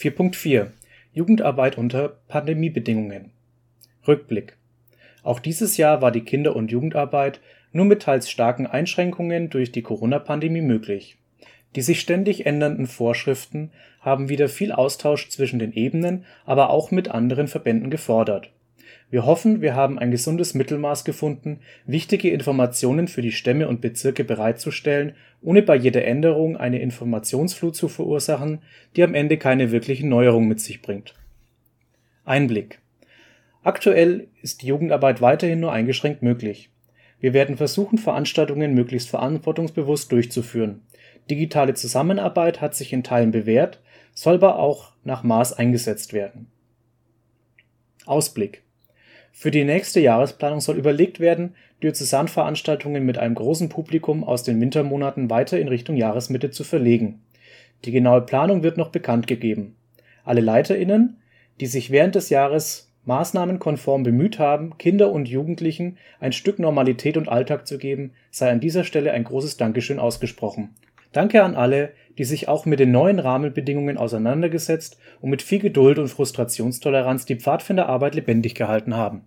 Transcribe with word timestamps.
4.4 0.00 0.68
Jugendarbeit 1.12 1.76
unter 1.76 2.08
Pandemiebedingungen 2.26 3.32
Rückblick 4.08 4.56
Auch 5.22 5.40
dieses 5.40 5.76
Jahr 5.76 6.00
war 6.00 6.10
die 6.10 6.22
Kinder- 6.22 6.56
und 6.56 6.70
Jugendarbeit 6.70 7.42
nur 7.72 7.84
mit 7.84 8.00
teils 8.00 8.30
starken 8.30 8.66
Einschränkungen 8.66 9.50
durch 9.50 9.72
die 9.72 9.82
Corona-Pandemie 9.82 10.62
möglich. 10.62 11.18
Die 11.76 11.82
sich 11.82 12.00
ständig 12.00 12.46
ändernden 12.46 12.86
Vorschriften 12.86 13.72
haben 14.00 14.30
wieder 14.30 14.48
viel 14.48 14.72
Austausch 14.72 15.28
zwischen 15.28 15.58
den 15.58 15.74
Ebenen, 15.74 16.24
aber 16.46 16.70
auch 16.70 16.90
mit 16.90 17.10
anderen 17.10 17.46
Verbänden 17.46 17.90
gefordert. 17.90 18.50
Wir 19.10 19.26
hoffen, 19.26 19.60
wir 19.60 19.74
haben 19.74 19.98
ein 19.98 20.10
gesundes 20.10 20.54
Mittelmaß 20.54 21.04
gefunden, 21.04 21.60
wichtige 21.86 22.30
Informationen 22.30 23.08
für 23.08 23.22
die 23.22 23.32
Stämme 23.32 23.68
und 23.68 23.80
Bezirke 23.80 24.24
bereitzustellen, 24.24 25.14
ohne 25.42 25.62
bei 25.62 25.74
jeder 25.74 26.04
Änderung 26.04 26.56
eine 26.56 26.80
Informationsflut 26.80 27.74
zu 27.74 27.88
verursachen, 27.88 28.62
die 28.96 29.02
am 29.02 29.14
Ende 29.14 29.36
keine 29.36 29.72
wirkliche 29.72 30.06
Neuerung 30.06 30.46
mit 30.48 30.60
sich 30.60 30.82
bringt. 30.82 31.14
Einblick 32.24 32.78
Aktuell 33.62 34.28
ist 34.40 34.62
Jugendarbeit 34.62 35.20
weiterhin 35.20 35.60
nur 35.60 35.72
eingeschränkt 35.72 36.22
möglich. 36.22 36.70
Wir 37.20 37.34
werden 37.34 37.56
versuchen, 37.56 37.98
Veranstaltungen 37.98 38.72
möglichst 38.72 39.10
verantwortungsbewusst 39.10 40.10
durchzuführen. 40.10 40.82
Digitale 41.28 41.74
Zusammenarbeit 41.74 42.60
hat 42.60 42.74
sich 42.74 42.92
in 42.92 43.04
Teilen 43.04 43.30
bewährt, 43.30 43.80
soll 44.14 44.36
aber 44.36 44.58
auch 44.58 44.92
nach 45.04 45.22
Maß 45.22 45.52
eingesetzt 45.52 46.12
werden. 46.12 46.50
Ausblick 48.06 48.62
Für 49.32 49.50
die 49.50 49.64
nächste 49.64 50.00
Jahresplanung 50.00 50.60
soll 50.60 50.76
überlegt 50.76 51.20
werden, 51.20 51.54
Diözesanveranstaltungen 51.82 53.04
mit 53.04 53.18
einem 53.18 53.34
großen 53.34 53.68
Publikum 53.68 54.22
aus 54.22 54.42
den 54.42 54.60
Wintermonaten 54.60 55.30
weiter 55.30 55.58
in 55.58 55.68
Richtung 55.68 55.96
Jahresmitte 55.96 56.50
zu 56.50 56.64
verlegen. 56.64 57.22
Die 57.84 57.92
genaue 57.92 58.20
Planung 58.20 58.62
wird 58.62 58.76
noch 58.76 58.90
bekanntgegeben. 58.90 59.76
Alle 60.24 60.42
LeiterInnen, 60.42 61.16
die 61.60 61.66
sich 61.66 61.90
während 61.90 62.14
des 62.14 62.28
Jahres 62.28 62.92
maßnahmenkonform 63.06 64.02
bemüht 64.02 64.38
haben, 64.38 64.76
Kinder 64.76 65.10
und 65.10 65.28
Jugendlichen 65.28 65.96
ein 66.20 66.32
Stück 66.32 66.58
Normalität 66.58 67.16
und 67.16 67.28
Alltag 67.28 67.66
zu 67.66 67.78
geben, 67.78 68.12
sei 68.30 68.50
an 68.50 68.60
dieser 68.60 68.84
Stelle 68.84 69.12
ein 69.12 69.24
großes 69.24 69.56
Dankeschön 69.56 69.98
ausgesprochen. 69.98 70.74
Danke 71.12 71.42
an 71.42 71.54
alle, 71.54 71.92
die 72.18 72.24
sich 72.24 72.46
auch 72.46 72.66
mit 72.66 72.78
den 72.78 72.92
neuen 72.92 73.18
Rahmenbedingungen 73.18 73.96
auseinandergesetzt 73.96 74.98
und 75.20 75.30
mit 75.30 75.42
viel 75.42 75.58
Geduld 75.58 75.98
und 75.98 76.08
Frustrationstoleranz 76.08 77.24
die 77.24 77.36
Pfadfinderarbeit 77.36 78.14
lebendig 78.14 78.54
gehalten 78.54 78.94
haben 78.94 79.18